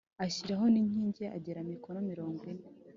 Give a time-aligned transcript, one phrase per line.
[0.25, 2.65] Ashyiraho n inkingi agera mikono mirongo ine